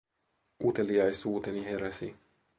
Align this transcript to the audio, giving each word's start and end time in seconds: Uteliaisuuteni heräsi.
Uteliaisuuteni 0.63 1.65
heräsi. 1.65 2.15